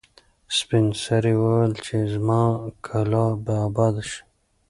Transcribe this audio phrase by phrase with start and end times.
[0.57, 2.41] سپین سرې وویل چې زما
[2.85, 4.21] کلا به اباده شي.